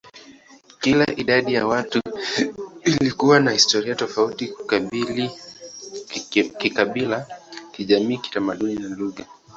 Kila 0.79 1.05
idadi 1.15 1.53
ya 1.53 1.67
watu 1.67 2.01
ilikuwa 2.83 3.39
na 3.39 3.51
historia 3.51 3.95
tofauti 3.95 4.53
kikabila, 6.57 7.27
kijamii, 7.71 8.17
kitamaduni, 8.17 8.73
na 8.75 8.87
lugha. 8.87 9.25